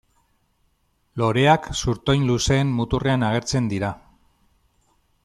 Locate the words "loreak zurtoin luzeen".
1.21-2.71